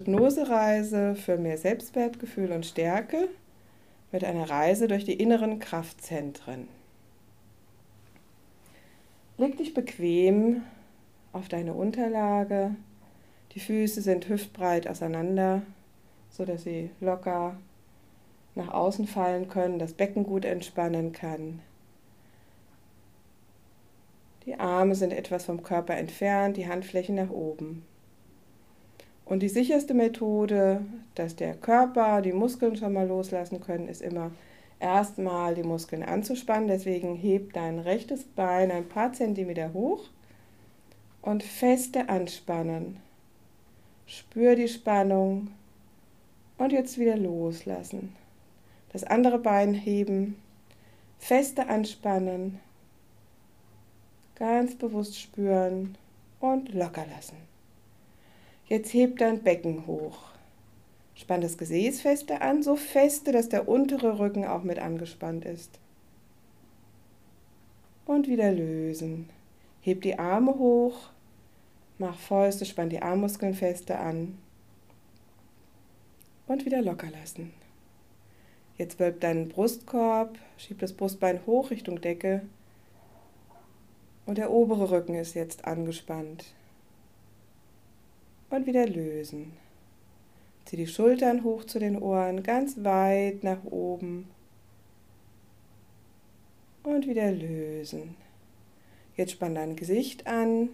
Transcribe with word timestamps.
Hypnosereise 0.00 1.16
für 1.16 1.38
mehr 1.38 1.58
Selbstwertgefühl 1.58 2.52
und 2.52 2.64
Stärke 2.64 3.28
mit 4.12 4.22
einer 4.22 4.48
Reise 4.48 4.86
durch 4.86 5.04
die 5.04 5.20
inneren 5.20 5.58
Kraftzentren. 5.58 6.68
Leg 9.38 9.58
dich 9.58 9.74
bequem 9.74 10.62
auf 11.32 11.48
deine 11.48 11.74
Unterlage. 11.74 12.76
Die 13.56 13.58
Füße 13.58 14.00
sind 14.00 14.28
hüftbreit 14.28 14.86
auseinander, 14.86 15.62
sodass 16.30 16.62
sie 16.62 16.90
locker 17.00 17.56
nach 18.54 18.68
außen 18.68 19.08
fallen 19.08 19.48
können, 19.48 19.80
das 19.80 19.94
Becken 19.94 20.22
gut 20.22 20.44
entspannen 20.44 21.10
kann. 21.10 21.60
Die 24.46 24.54
Arme 24.54 24.94
sind 24.94 25.12
etwas 25.12 25.44
vom 25.44 25.64
Körper 25.64 25.96
entfernt, 25.96 26.56
die 26.56 26.68
Handflächen 26.68 27.16
nach 27.16 27.30
oben. 27.30 27.84
Und 29.28 29.40
die 29.40 29.50
sicherste 29.50 29.92
Methode, 29.92 30.80
dass 31.14 31.36
der 31.36 31.54
Körper 31.54 32.22
die 32.22 32.32
Muskeln 32.32 32.76
schon 32.76 32.94
mal 32.94 33.06
loslassen 33.06 33.60
können, 33.60 33.86
ist 33.86 34.00
immer 34.00 34.30
erstmal 34.80 35.54
die 35.54 35.62
Muskeln 35.62 36.02
anzuspannen. 36.02 36.66
Deswegen 36.66 37.14
heb 37.14 37.52
dein 37.52 37.78
rechtes 37.78 38.24
Bein 38.24 38.70
ein 38.70 38.88
paar 38.88 39.12
Zentimeter 39.12 39.74
hoch 39.74 40.08
und 41.20 41.42
feste 41.42 42.08
anspannen. 42.08 42.96
Spür 44.06 44.56
die 44.56 44.68
Spannung 44.68 45.48
und 46.56 46.72
jetzt 46.72 46.96
wieder 46.96 47.18
loslassen. 47.18 48.16
Das 48.94 49.04
andere 49.04 49.38
Bein 49.38 49.74
heben, 49.74 50.36
feste 51.18 51.68
anspannen, 51.68 52.60
ganz 54.36 54.74
bewusst 54.74 55.20
spüren 55.20 55.98
und 56.40 56.72
locker 56.72 57.04
lassen. 57.14 57.47
Jetzt 58.68 58.92
heb 58.92 59.16
dein 59.16 59.42
Becken 59.42 59.86
hoch. 59.86 60.18
Spann 61.14 61.40
das 61.40 61.56
Gesäß 61.56 62.02
fester 62.02 62.42
an, 62.42 62.62
so 62.62 62.76
feste, 62.76 63.32
dass 63.32 63.48
der 63.48 63.66
untere 63.66 64.18
Rücken 64.18 64.44
auch 64.44 64.62
mit 64.62 64.78
angespannt 64.78 65.46
ist. 65.46 65.80
Und 68.04 68.28
wieder 68.28 68.52
lösen. 68.52 69.30
Heb 69.80 70.02
die 70.02 70.18
Arme 70.18 70.58
hoch, 70.58 71.08
mach 71.96 72.18
Fäuste, 72.18 72.66
spann 72.66 72.90
die 72.90 73.00
Armmuskeln 73.00 73.54
fester 73.54 74.00
an. 74.00 74.36
Und 76.46 76.66
wieder 76.66 76.82
locker 76.82 77.10
lassen. 77.10 77.54
Jetzt 78.76 79.00
wölb 79.00 79.20
deinen 79.20 79.48
Brustkorb, 79.48 80.38
schieb 80.58 80.78
das 80.78 80.92
Brustbein 80.92 81.40
hoch 81.46 81.70
Richtung 81.70 82.02
Decke. 82.02 82.42
Und 84.26 84.36
der 84.36 84.50
obere 84.50 84.90
Rücken 84.90 85.14
ist 85.14 85.34
jetzt 85.34 85.64
angespannt 85.64 86.44
und 88.50 88.66
wieder 88.66 88.86
lösen. 88.86 89.52
Zieh 90.64 90.76
die 90.76 90.86
Schultern 90.86 91.44
hoch 91.44 91.64
zu 91.64 91.78
den 91.78 92.00
Ohren, 92.00 92.42
ganz 92.42 92.82
weit 92.84 93.42
nach 93.42 93.64
oben 93.64 94.28
und 96.82 97.06
wieder 97.06 97.30
lösen. 97.30 98.16
Jetzt 99.16 99.32
spann 99.32 99.54
dein 99.54 99.76
Gesicht 99.76 100.26
an, 100.26 100.70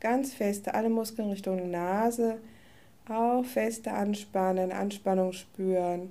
ganz 0.00 0.34
feste, 0.34 0.74
alle 0.74 0.90
Muskeln 0.90 1.30
Richtung 1.30 1.70
Nase, 1.70 2.38
auch 3.08 3.44
feste 3.44 3.92
anspannen, 3.92 4.72
Anspannung 4.72 5.32
spüren 5.32 6.10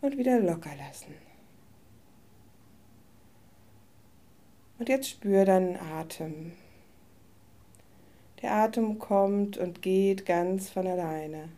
und 0.00 0.16
wieder 0.16 0.40
locker 0.40 0.74
lassen. 0.76 1.14
Und 4.78 4.88
jetzt 4.88 5.10
spür 5.10 5.44
deinen 5.44 5.76
Atem. 5.76 6.52
Der 8.42 8.52
Atem 8.54 8.98
kommt 8.98 9.56
und 9.56 9.82
geht 9.82 10.26
ganz 10.26 10.68
von 10.68 10.86
alleine. 10.86 11.48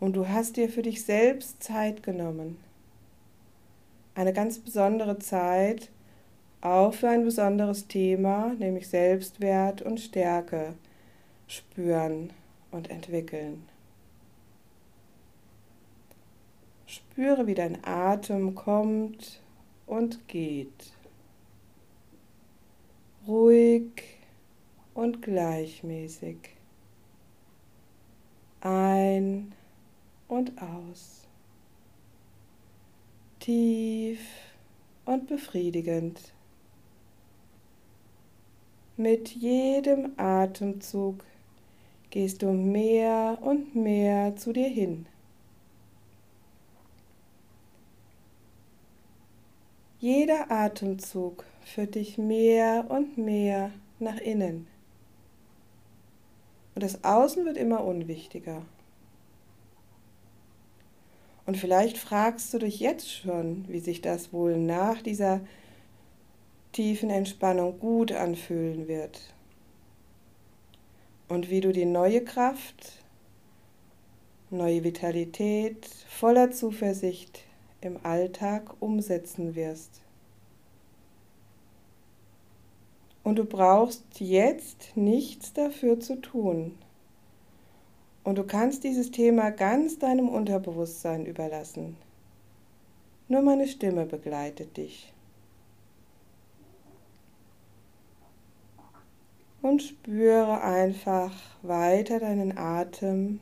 Und 0.00 0.14
du 0.14 0.28
hast 0.28 0.56
dir 0.56 0.68
für 0.68 0.82
dich 0.82 1.04
selbst 1.04 1.62
Zeit 1.62 2.02
genommen. 2.02 2.58
Eine 4.16 4.32
ganz 4.32 4.58
besondere 4.58 5.20
Zeit, 5.20 5.88
auch 6.60 6.92
für 6.92 7.08
ein 7.08 7.24
besonderes 7.24 7.86
Thema, 7.86 8.54
nämlich 8.58 8.88
Selbstwert 8.88 9.82
und 9.82 10.00
Stärke 10.00 10.74
spüren 11.46 12.32
und 12.72 12.90
entwickeln. 12.90 13.68
Spüre, 16.86 17.46
wie 17.46 17.54
dein 17.54 17.84
Atem 17.84 18.56
kommt 18.56 19.40
und 19.86 20.26
geht. 20.26 20.92
Ruhig 23.28 24.19
und 24.94 25.22
gleichmäßig. 25.22 26.36
Ein 28.60 29.52
und 30.28 30.60
aus. 30.60 31.26
Tief 33.38 34.20
und 35.04 35.26
befriedigend. 35.26 36.32
Mit 38.96 39.30
jedem 39.30 40.12
Atemzug 40.18 41.24
gehst 42.10 42.42
du 42.42 42.52
mehr 42.52 43.38
und 43.40 43.74
mehr 43.74 44.36
zu 44.36 44.52
dir 44.52 44.68
hin. 44.68 45.06
Jeder 50.00 50.50
Atemzug 50.50 51.44
führt 51.62 51.94
dich 51.94 52.18
mehr 52.18 52.86
und 52.88 53.18
mehr 53.18 53.70
nach 53.98 54.18
innen. 54.18 54.66
Und 56.80 56.84
das 56.84 57.04
Außen 57.04 57.44
wird 57.44 57.58
immer 57.58 57.84
unwichtiger. 57.84 58.62
Und 61.44 61.58
vielleicht 61.58 61.98
fragst 61.98 62.54
du 62.54 62.58
dich 62.58 62.80
jetzt 62.80 63.12
schon, 63.12 63.68
wie 63.68 63.80
sich 63.80 64.00
das 64.00 64.32
wohl 64.32 64.56
nach 64.56 65.02
dieser 65.02 65.42
tiefen 66.72 67.10
Entspannung 67.10 67.78
gut 67.80 68.12
anfühlen 68.12 68.88
wird. 68.88 69.20
Und 71.28 71.50
wie 71.50 71.60
du 71.60 71.70
die 71.70 71.84
neue 71.84 72.24
Kraft, 72.24 73.04
neue 74.48 74.82
Vitalität 74.82 75.84
voller 76.08 76.50
Zuversicht 76.50 77.42
im 77.82 77.98
Alltag 78.06 78.74
umsetzen 78.80 79.54
wirst. 79.54 79.99
Und 83.22 83.36
du 83.36 83.44
brauchst 83.44 84.04
jetzt 84.18 84.96
nichts 84.96 85.52
dafür 85.52 86.00
zu 86.00 86.20
tun. 86.20 86.78
Und 88.24 88.36
du 88.36 88.44
kannst 88.44 88.84
dieses 88.84 89.10
Thema 89.10 89.50
ganz 89.50 89.98
deinem 89.98 90.28
Unterbewusstsein 90.28 91.26
überlassen. 91.26 91.96
Nur 93.28 93.42
meine 93.42 93.68
Stimme 93.68 94.06
begleitet 94.06 94.76
dich. 94.76 95.12
Und 99.62 99.82
spüre 99.82 100.62
einfach 100.62 101.32
weiter 101.62 102.18
deinen 102.18 102.56
Atem. 102.56 103.40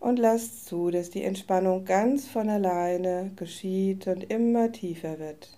Und 0.00 0.18
lass 0.18 0.64
zu, 0.64 0.90
dass 0.90 1.10
die 1.10 1.24
Entspannung 1.24 1.84
ganz 1.84 2.28
von 2.28 2.48
alleine 2.48 3.32
geschieht 3.36 4.06
und 4.06 4.30
immer 4.30 4.70
tiefer 4.70 5.18
wird. 5.18 5.57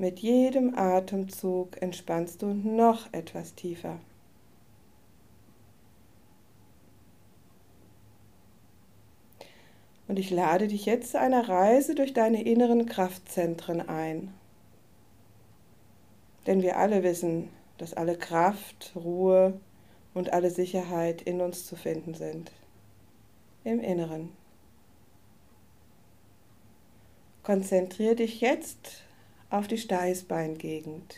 Mit 0.00 0.20
jedem 0.20 0.78
Atemzug 0.78 1.82
entspannst 1.82 2.40
du 2.40 2.54
noch 2.54 3.12
etwas 3.12 3.54
tiefer. 3.54 3.98
Und 10.08 10.18
ich 10.18 10.30
lade 10.30 10.68
dich 10.68 10.86
jetzt 10.86 11.10
zu 11.10 11.20
einer 11.20 11.46
Reise 11.46 11.94
durch 11.94 12.14
deine 12.14 12.42
inneren 12.42 12.86
Kraftzentren 12.86 13.86
ein. 13.86 14.32
Denn 16.46 16.62
wir 16.62 16.78
alle 16.78 17.02
wissen, 17.02 17.50
dass 17.76 17.92
alle 17.92 18.16
Kraft, 18.16 18.92
Ruhe 18.96 19.60
und 20.14 20.32
alle 20.32 20.50
Sicherheit 20.50 21.20
in 21.20 21.42
uns 21.42 21.66
zu 21.66 21.76
finden 21.76 22.14
sind. 22.14 22.52
Im 23.64 23.80
Inneren. 23.80 24.32
Konzentriere 27.42 28.14
dich 28.14 28.40
jetzt 28.40 29.04
auf 29.50 29.66
die 29.66 29.78
Steißbeingegend. 29.78 31.16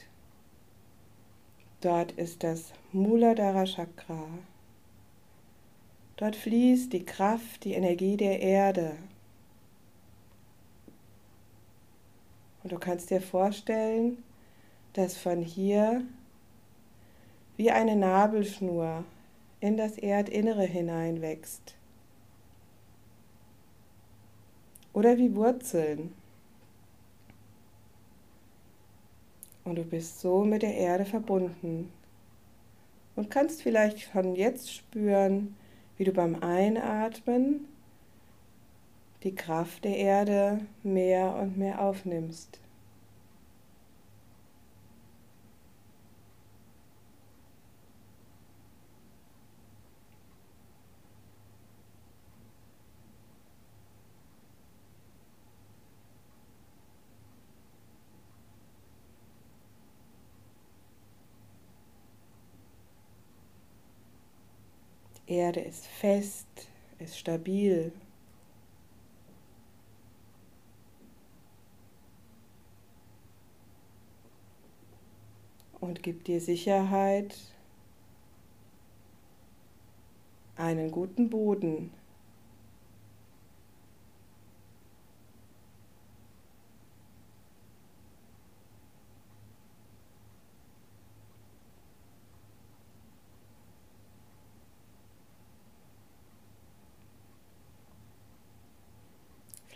Dort 1.82 2.12
ist 2.12 2.42
das 2.42 2.72
Muladhara 2.92 3.66
Chakra. 3.66 4.26
Dort 6.16 6.36
fließt 6.36 6.92
die 6.92 7.04
Kraft, 7.04 7.64
die 7.64 7.74
Energie 7.74 8.16
der 8.16 8.40
Erde. 8.40 8.96
Und 12.62 12.72
du 12.72 12.78
kannst 12.78 13.10
dir 13.10 13.20
vorstellen, 13.20 14.22
dass 14.92 15.16
von 15.16 15.42
hier 15.42 16.02
wie 17.56 17.70
eine 17.70 17.96
Nabelschnur 17.96 19.04
in 19.60 19.76
das 19.76 19.98
Erdinnere 19.98 20.64
hineinwächst. 20.64 21.74
Oder 24.92 25.18
wie 25.18 25.34
Wurzeln 25.34 26.14
Und 29.64 29.76
du 29.76 29.84
bist 29.84 30.20
so 30.20 30.44
mit 30.44 30.62
der 30.62 30.74
Erde 30.74 31.04
verbunden 31.04 31.90
und 33.14 33.30
kannst 33.30 33.62
vielleicht 33.62 34.02
von 34.02 34.34
jetzt 34.34 34.72
spüren, 34.72 35.56
wie 35.96 36.04
du 36.04 36.12
beim 36.12 36.42
Einatmen 36.42 37.68
die 39.22 39.34
Kraft 39.34 39.84
der 39.84 39.96
Erde 39.96 40.60
mehr 40.82 41.36
und 41.36 41.56
mehr 41.56 41.80
aufnimmst. 41.80 42.58
Erde 65.52 65.68
ist 65.68 65.86
fest, 65.86 66.46
ist 66.98 67.18
stabil. 67.18 67.92
Und 75.78 76.02
gibt 76.02 76.26
dir 76.28 76.40
Sicherheit, 76.40 77.36
einen 80.56 80.90
guten 80.90 81.28
Boden. 81.28 81.90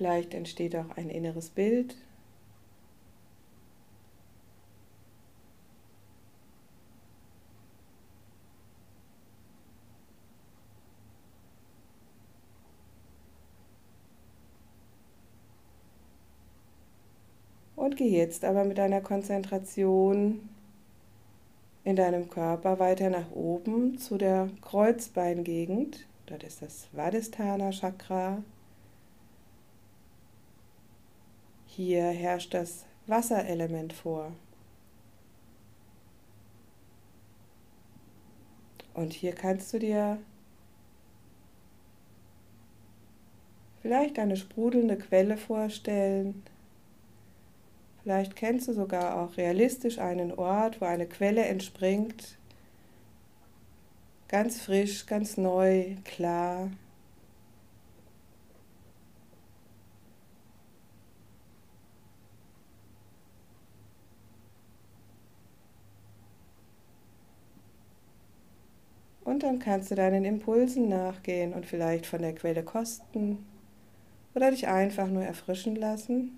Vielleicht 0.06 0.34
entsteht 0.34 0.76
auch 0.76 0.96
ein 0.96 1.10
inneres 1.10 1.50
Bild. 1.50 1.96
Und 17.74 17.96
geh 17.96 18.06
jetzt 18.06 18.44
aber 18.44 18.62
mit 18.62 18.78
deiner 18.78 19.00
Konzentration 19.00 20.48
in 21.82 21.96
deinem 21.96 22.30
Körper 22.30 22.78
weiter 22.78 23.10
nach 23.10 23.32
oben 23.32 23.98
zu 23.98 24.18
der 24.18 24.50
Kreuzbeingegend. 24.60 26.06
Dort 26.26 26.44
ist 26.44 26.62
das 26.62 26.84
Svadhisthana 26.84 27.72
Chakra. 27.72 28.44
Hier 31.76 32.04
herrscht 32.04 32.54
das 32.54 32.86
Wasserelement 33.06 33.92
vor. 33.92 34.32
Und 38.94 39.12
hier 39.12 39.34
kannst 39.34 39.74
du 39.74 39.78
dir 39.78 40.16
vielleicht 43.82 44.18
eine 44.18 44.38
sprudelnde 44.38 44.96
Quelle 44.96 45.36
vorstellen. 45.36 46.42
Vielleicht 48.02 48.36
kennst 48.36 48.68
du 48.68 48.72
sogar 48.72 49.20
auch 49.20 49.36
realistisch 49.36 49.98
einen 49.98 50.32
Ort, 50.32 50.80
wo 50.80 50.86
eine 50.86 51.06
Quelle 51.06 51.44
entspringt. 51.44 52.38
Ganz 54.28 54.62
frisch, 54.62 55.04
ganz 55.04 55.36
neu, 55.36 55.96
klar. 56.04 56.70
Dann 69.46 69.58
kannst 69.60 69.90
du 69.90 69.94
deinen 69.94 70.24
Impulsen 70.24 70.88
nachgehen 70.88 71.54
und 71.54 71.66
vielleicht 71.66 72.06
von 72.06 72.20
der 72.20 72.34
Quelle 72.34 72.62
kosten 72.64 73.38
oder 74.34 74.50
dich 74.50 74.68
einfach 74.68 75.08
nur 75.08 75.22
erfrischen 75.24 75.76
lassen. 75.76 76.32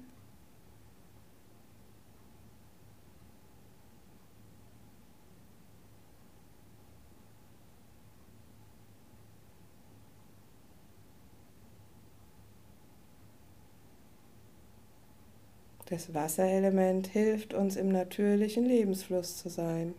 Das 15.86 16.12
Wasserelement 16.12 17.06
hilft 17.06 17.54
uns 17.54 17.76
im 17.76 17.88
natürlichen 17.88 18.66
Lebensfluss 18.66 19.38
zu 19.38 19.48
sein. 19.48 19.94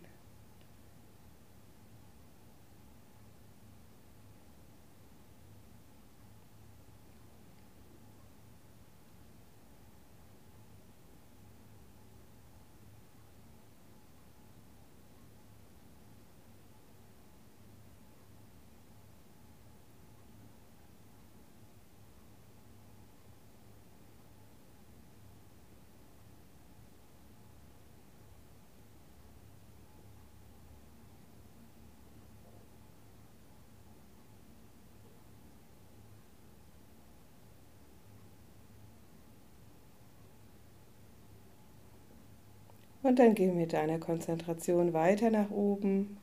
Und 43.02 43.18
dann 43.20 43.34
geh 43.34 43.48
mit 43.52 43.74
deiner 43.74 43.98
Konzentration 43.98 44.94
weiter 44.94 45.30
nach 45.30 45.50
oben 45.52 46.18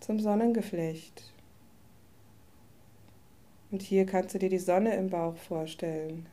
zum 0.00 0.20
Sonnengeflecht. 0.20 1.32
Und 3.70 3.80
hier 3.80 4.04
kannst 4.04 4.34
du 4.34 4.38
dir 4.38 4.50
die 4.50 4.58
Sonne 4.58 4.94
im 4.96 5.08
Bauch 5.08 5.36
vorstellen. 5.36 6.26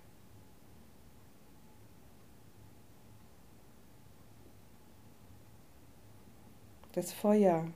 Das 6.92 7.14
Feuer. 7.14 7.68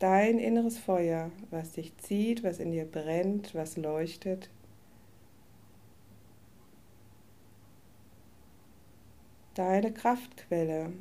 Dein 0.00 0.40
inneres 0.40 0.78
Feuer, 0.78 1.30
was 1.50 1.72
dich 1.72 1.96
zieht, 1.98 2.42
was 2.42 2.58
in 2.58 2.72
dir 2.72 2.86
brennt, 2.86 3.54
was 3.54 3.76
leuchtet. 3.76 4.50
Deine 9.54 9.92
Kraftquelle. 9.92 10.92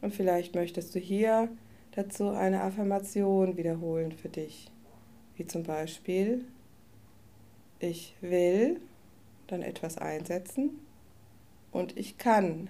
Und 0.00 0.14
vielleicht 0.14 0.54
möchtest 0.54 0.94
du 0.94 0.98
hier 0.98 1.48
dazu 1.92 2.30
eine 2.30 2.62
Affirmation 2.62 3.56
wiederholen 3.56 4.12
für 4.12 4.28
dich, 4.28 4.70
wie 5.36 5.46
zum 5.46 5.64
Beispiel, 5.64 6.44
ich 7.80 8.14
will 8.20 8.80
dann 9.48 9.62
etwas 9.62 9.98
einsetzen 9.98 10.78
und 11.72 11.96
ich 11.96 12.18
kann 12.18 12.68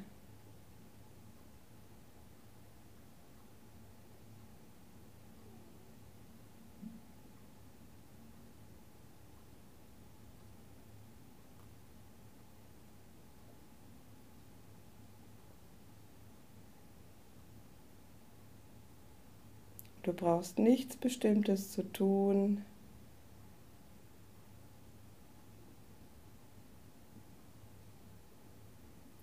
brauchst 20.18 20.58
nichts 20.58 20.96
Bestimmtes 20.96 21.72
zu 21.72 21.82
tun. 21.92 22.64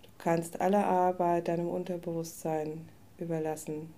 Du 0.01 0.09
kannst 0.17 0.59
alle 0.59 0.85
Arbeit 0.85 1.49
deinem 1.49 1.67
Unterbewusstsein 1.67 2.89
überlassen. 3.19 3.93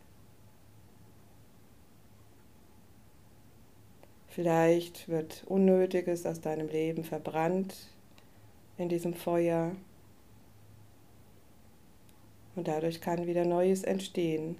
Vielleicht 4.27 5.08
wird 5.08 5.46
Unnötiges 5.48 6.25
aus 6.25 6.42
deinem 6.42 6.68
Leben 6.68 7.04
verbrannt 7.04 7.74
in 8.77 8.89
diesem 8.89 9.13
Feuer. 9.13 9.75
Und 12.56 12.68
dadurch 12.68 13.01
kann 13.01 13.25
wieder 13.25 13.46
Neues 13.46 13.84
entstehen. 13.84 14.58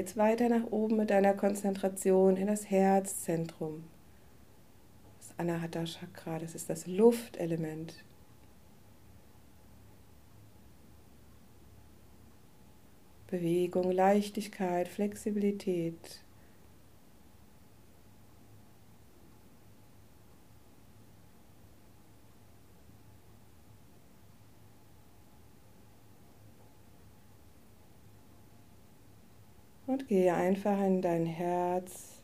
Und 0.00 0.06
geh 0.06 0.12
jetzt 0.12 0.16
weiter 0.16 0.48
nach 0.48 0.70
oben 0.70 0.96
mit 0.96 1.10
deiner 1.10 1.34
Konzentration 1.34 2.38
in 2.38 2.46
das 2.46 2.70
Herzzentrum. 2.70 3.84
Das 5.18 5.38
Anahata 5.38 5.84
Chakra, 5.84 6.38
das 6.38 6.54
ist 6.54 6.70
das 6.70 6.86
Luftelement. 6.86 7.92
Bewegung, 13.26 13.90
Leichtigkeit, 13.92 14.88
Flexibilität. 14.88 16.22
Gehe 30.10 30.34
einfach 30.34 30.76
in 30.80 31.02
dein 31.02 31.24
Herz 31.24 32.20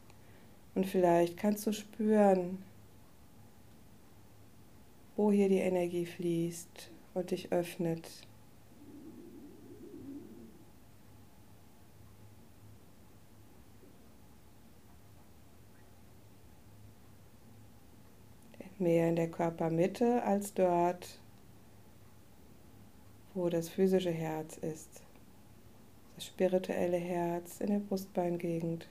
und 0.75 0.87
vielleicht 0.87 1.37
kannst 1.37 1.65
du 1.69 1.73
spüren, 1.73 2.61
wo 5.15 5.31
hier 5.31 5.49
die 5.49 5.61
Energie 5.61 6.05
fließt 6.05 6.91
und 7.15 7.31
dich 7.31 7.53
öffnet. 7.53 8.11
Mehr 18.81 19.11
in 19.11 19.15
der 19.15 19.31
Körpermitte 19.31 20.25
als 20.25 20.53
dort, 20.55 21.21
wo 23.35 23.49
das 23.49 23.69
physische 23.69 24.11
Herz 24.11 24.57
ist 24.57 25.06
das 26.17 26.25
spirituelle 26.25 26.97
Herz 26.97 27.61
in 27.61 27.69
der 27.69 27.79
Brustbeingegend. 27.79 28.89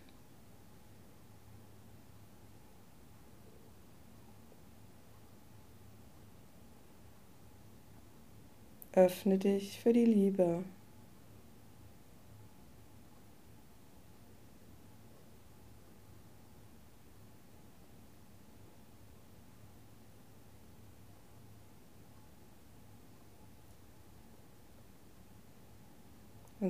Öffne 8.93 9.37
dich 9.37 9.79
für 9.81 9.91
die 9.91 10.05
Liebe. 10.05 10.63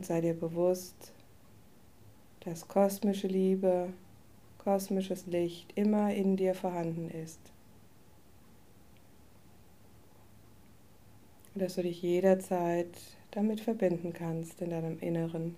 Sei 0.07 0.21
dir 0.21 0.33
bewusst, 0.33 1.13
dass 2.41 2.67
kosmische 2.67 3.27
Liebe, 3.27 3.93
kosmisches 4.59 5.25
Licht 5.25 5.71
immer 5.75 6.13
in 6.13 6.37
dir 6.37 6.53
vorhanden 6.53 7.09
ist. 7.09 7.39
Und 11.53 11.61
dass 11.61 11.75
du 11.75 11.83
dich 11.83 12.01
jederzeit 12.01 12.89
damit 13.31 13.61
verbinden 13.61 14.13
kannst 14.13 14.61
in 14.61 14.69
deinem 14.69 14.99
Inneren. 14.99 15.55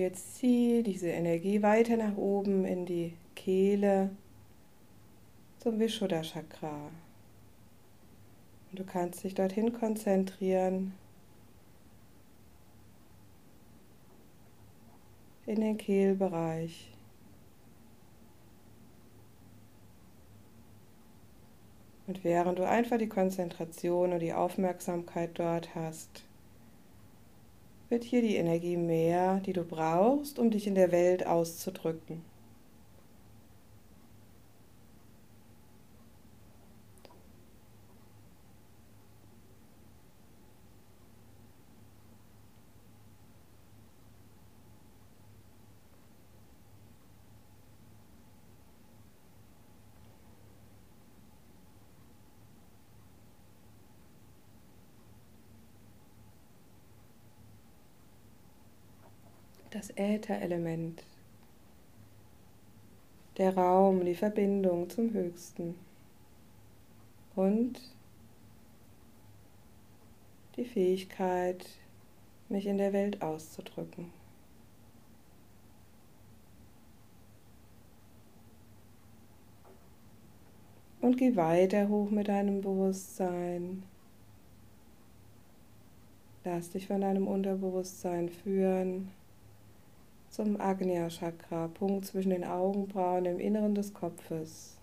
Jetzt 0.00 0.36
zieh 0.36 0.82
diese 0.82 1.08
Energie 1.08 1.62
weiter 1.62 1.96
nach 1.96 2.16
oben 2.16 2.64
in 2.64 2.86
die 2.86 3.14
Kehle 3.34 4.10
zum 5.58 5.78
Vishuddha 5.78 6.22
Chakra. 6.22 6.90
Und 8.70 8.78
du 8.78 8.84
kannst 8.84 9.24
dich 9.24 9.34
dorthin 9.34 9.72
konzentrieren. 9.72 10.94
In 15.46 15.60
den 15.60 15.76
Kehlbereich. 15.76 16.92
Und 22.06 22.24
während 22.24 22.58
du 22.58 22.68
einfach 22.68 22.98
die 22.98 23.08
Konzentration 23.08 24.12
und 24.12 24.20
die 24.20 24.32
Aufmerksamkeit 24.32 25.30
dort 25.34 25.74
hast, 25.74 26.24
wird 27.90 28.04
hier 28.04 28.22
die 28.22 28.36
Energie 28.36 28.76
mehr, 28.76 29.40
die 29.40 29.52
du 29.52 29.64
brauchst, 29.64 30.38
um 30.38 30.50
dich 30.50 30.66
in 30.66 30.76
der 30.76 30.92
Welt 30.92 31.26
auszudrücken. 31.26 32.29
Das 59.80 59.96
Ätherelement, 59.96 61.02
der 63.38 63.56
Raum, 63.56 64.04
die 64.04 64.14
Verbindung 64.14 64.90
zum 64.90 65.10
Höchsten 65.14 65.74
und 67.34 67.80
die 70.56 70.66
Fähigkeit, 70.66 71.64
mich 72.50 72.66
in 72.66 72.76
der 72.76 72.92
Welt 72.92 73.22
auszudrücken. 73.22 74.12
Und 81.00 81.16
geh 81.16 81.34
weiter 81.36 81.88
hoch 81.88 82.10
mit 82.10 82.28
deinem 82.28 82.60
Bewusstsein. 82.60 83.82
Lass 86.44 86.68
dich 86.68 86.86
von 86.86 87.00
deinem 87.00 87.26
Unterbewusstsein 87.26 88.28
führen 88.28 89.10
zum 90.30 90.60
Agnya 90.60 91.08
Chakra, 91.08 91.68
Punkt 91.68 92.06
zwischen 92.06 92.30
den 92.30 92.44
Augenbrauen 92.44 93.26
im 93.26 93.40
Inneren 93.40 93.74
des 93.74 93.92
Kopfes. 93.92 94.76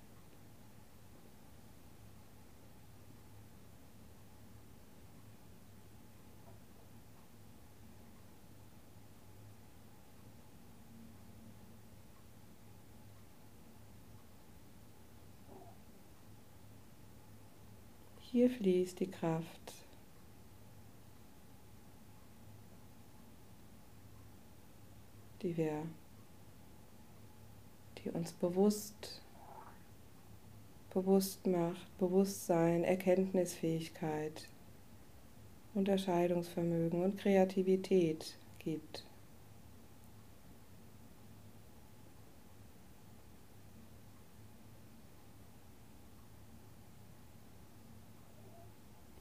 Hier 18.19 18.49
fließt 18.49 18.99
die 18.99 19.09
Kraft. 19.09 19.76
Die 25.47 25.55
wir, 25.55 25.81
die 28.03 28.09
uns 28.09 28.33
bewusst, 28.33 29.21
bewusst 30.93 31.47
macht, 31.47 31.97
Bewusstsein, 31.99 32.83
Erkenntnisfähigkeit, 32.83 34.49
Unterscheidungsvermögen 35.73 37.01
und 37.01 37.17
Kreativität 37.17 38.37
gibt. 38.59 39.05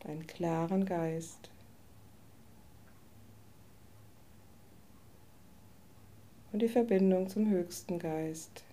Einen 0.04 0.26
klaren 0.26 0.84
Geist. 0.86 1.50
und 6.56 6.62
die 6.62 6.68
Verbindung 6.68 7.28
zum 7.28 7.50
höchsten 7.50 7.98
Geist. 7.98 8.64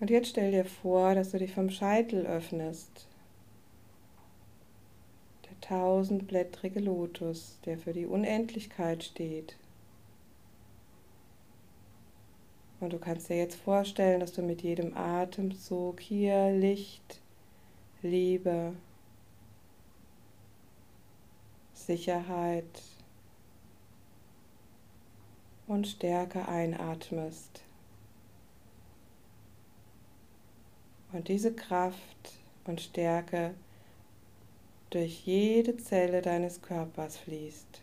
Und 0.00 0.08
jetzt 0.08 0.30
stell 0.30 0.50
dir 0.50 0.64
vor, 0.64 1.14
dass 1.14 1.32
du 1.32 1.38
dich 1.38 1.52
vom 1.52 1.68
Scheitel 1.68 2.24
öffnest. 2.24 3.06
Der 5.44 5.60
tausendblättrige 5.60 6.80
Lotus, 6.80 7.58
der 7.66 7.76
für 7.76 7.92
die 7.92 8.06
Unendlichkeit 8.06 9.04
steht. 9.04 9.58
Und 12.80 12.94
du 12.94 12.98
kannst 12.98 13.28
dir 13.28 13.36
jetzt 13.36 13.56
vorstellen, 13.56 14.20
dass 14.20 14.32
du 14.32 14.40
mit 14.40 14.62
jedem 14.62 14.96
Atemzug 14.96 16.00
hier 16.00 16.50
Licht 16.50 17.21
Liebe, 18.02 18.74
Sicherheit 21.72 22.82
und 25.68 25.86
Stärke 25.86 26.48
einatmest. 26.48 27.62
Und 31.12 31.28
diese 31.28 31.54
Kraft 31.54 32.32
und 32.64 32.80
Stärke 32.80 33.54
durch 34.90 35.24
jede 35.24 35.76
Zelle 35.76 36.22
deines 36.22 36.60
Körpers 36.60 37.18
fließt. 37.18 37.82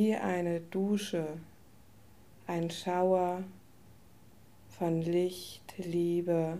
Wie 0.00 0.16
eine 0.16 0.62
Dusche, 0.62 1.26
ein 2.46 2.70
Schauer 2.70 3.44
von 4.70 5.02
Licht, 5.02 5.74
Liebe, 5.76 6.56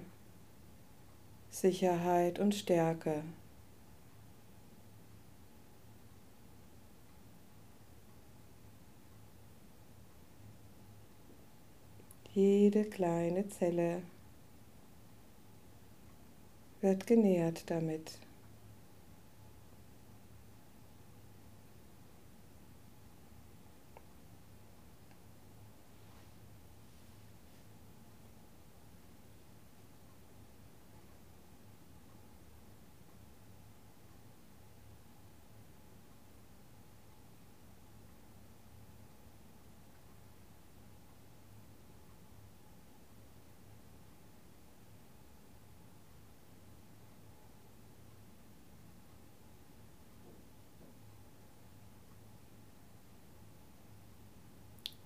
Sicherheit 1.48 2.38
und 2.38 2.54
Stärke. 2.54 3.24
Jede 12.34 12.84
kleine 12.84 13.48
Zelle 13.48 14.02
wird 16.82 17.06
genährt 17.06 17.70
damit. 17.70 18.18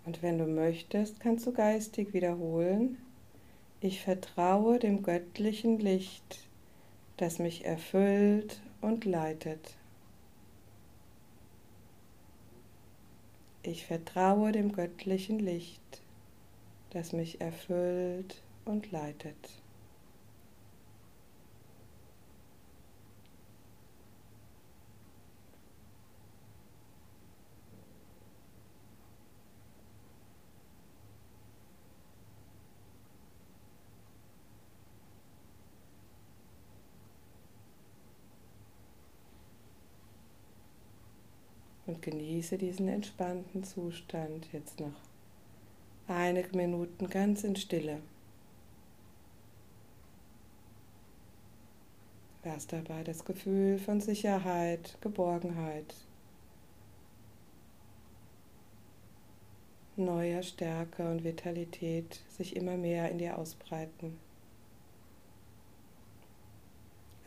Und 0.06 0.13
wenn 0.24 0.38
du 0.38 0.46
möchtest, 0.46 1.20
kannst 1.20 1.46
du 1.46 1.52
geistig 1.52 2.14
wiederholen, 2.14 2.96
ich 3.82 4.00
vertraue 4.00 4.78
dem 4.78 5.02
göttlichen 5.02 5.78
Licht, 5.78 6.48
das 7.18 7.38
mich 7.38 7.66
erfüllt 7.66 8.62
und 8.80 9.04
leitet. 9.04 9.76
Ich 13.62 13.84
vertraue 13.84 14.52
dem 14.52 14.72
göttlichen 14.72 15.38
Licht, 15.38 15.82
das 16.88 17.12
mich 17.12 17.42
erfüllt 17.42 18.40
und 18.64 18.90
leitet. 18.92 19.36
und 41.86 42.02
genieße 42.44 42.58
diesen 42.58 42.88
entspannten 42.88 43.64
Zustand 43.64 44.52
jetzt 44.52 44.78
noch 44.78 44.92
einige 46.06 46.54
Minuten 46.54 47.08
ganz 47.08 47.42
in 47.42 47.56
Stille. 47.56 48.02
Lass 52.44 52.66
dabei 52.66 53.02
das 53.02 53.24
Gefühl 53.24 53.78
von 53.78 54.02
Sicherheit, 54.02 54.98
Geborgenheit, 55.00 55.94
neuer 59.96 60.42
Stärke 60.42 61.10
und 61.10 61.24
Vitalität 61.24 62.20
sich 62.28 62.56
immer 62.56 62.76
mehr 62.76 63.10
in 63.10 63.16
dir 63.16 63.38
ausbreiten. 63.38 64.18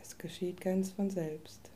Es 0.00 0.16
geschieht 0.16 0.60
ganz 0.60 0.92
von 0.92 1.10
selbst. 1.10 1.72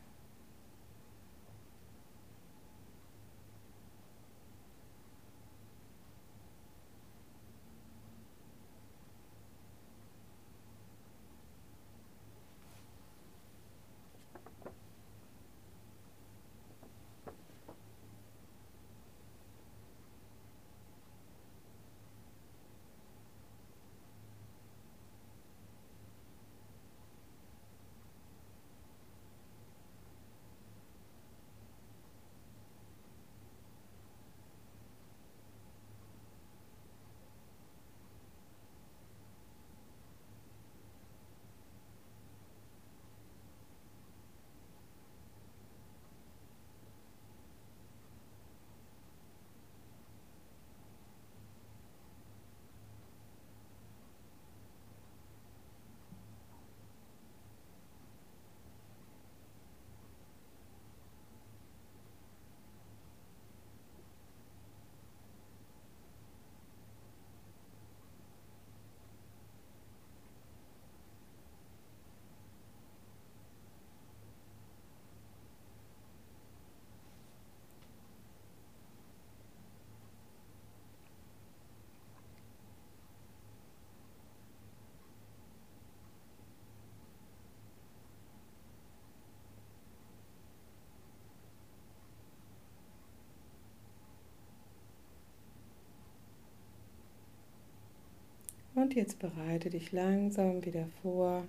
Jetzt 98.95 99.17
bereite 99.17 99.71
dich 99.71 99.91
langsam 99.91 100.63
wieder 100.63 100.85
vor, 101.01 101.45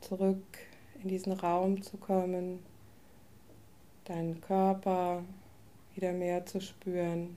zurück 0.00 0.40
in 1.02 1.08
diesen 1.08 1.32
Raum 1.32 1.82
zu 1.82 1.96
kommen, 1.96 2.60
deinen 4.04 4.40
Körper 4.40 5.24
wieder 5.96 6.12
mehr 6.12 6.46
zu 6.46 6.60
spüren 6.60 7.36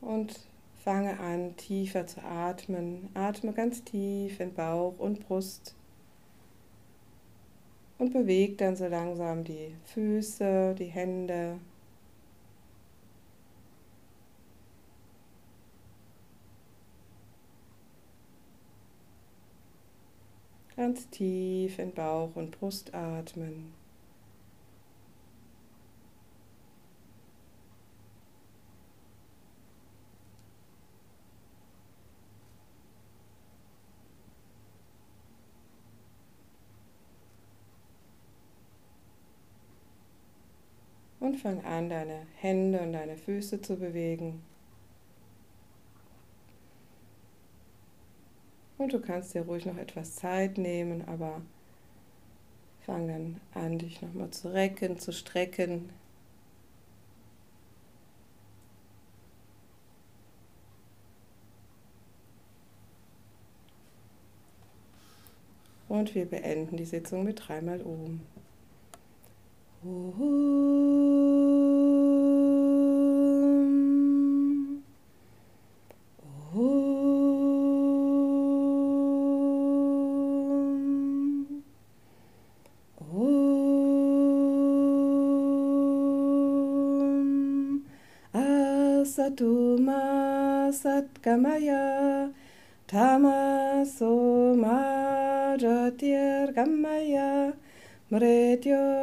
und 0.00 0.38
fange 0.84 1.18
an, 1.18 1.56
tiefer 1.56 2.06
zu 2.06 2.22
atmen. 2.22 3.08
Atme 3.14 3.52
ganz 3.52 3.82
tief 3.82 4.38
in 4.38 4.54
Bauch 4.54 4.94
und 4.98 5.26
Brust 5.26 5.74
und 7.98 8.12
bewege 8.12 8.54
dann 8.54 8.76
so 8.76 8.86
langsam 8.86 9.42
die 9.42 9.74
Füße, 9.86 10.76
die 10.78 10.84
Hände. 10.84 11.58
Ganz 20.92 21.08
tief 21.08 21.78
in 21.78 21.90
Bauch 21.94 22.36
und 22.36 22.50
Brust 22.50 22.92
atmen. 22.92 23.72
Und 41.20 41.38
fang 41.38 41.64
an, 41.64 41.88
deine 41.88 42.26
Hände 42.36 42.80
und 42.80 42.92
deine 42.92 43.16
Füße 43.16 43.62
zu 43.62 43.76
bewegen. 43.76 44.51
Und 48.82 48.92
du 48.92 49.00
kannst 49.00 49.32
dir 49.32 49.42
ruhig 49.42 49.64
noch 49.64 49.76
etwas 49.76 50.16
Zeit 50.16 50.58
nehmen, 50.58 51.06
aber 51.06 51.40
fang 52.84 53.06
dann 53.06 53.40
an, 53.54 53.78
dich 53.78 54.02
nochmal 54.02 54.30
zu 54.30 54.52
recken, 54.52 54.98
zu 54.98 55.12
strecken. 55.12 55.90
Und 65.88 66.16
wir 66.16 66.24
beenden 66.24 66.76
die 66.76 66.84
Sitzung 66.84 67.22
mit 67.22 67.40
dreimal 67.46 67.80
oben. 67.82 68.26
Sato 89.12 89.76
ma 89.76 90.72
satkamaya 90.72 92.32
tamaso 92.88 94.56
ma 94.56 95.52
jyotirgamaya 95.60 97.52
mrityormam 98.08 98.96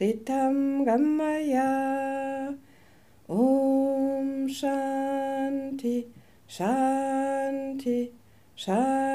ritam 0.00 0.56
gamaya 0.88 2.56
Om 3.28 4.48
Shanti 4.48 6.08
Shanti 6.48 8.08
Shanti 8.56 9.13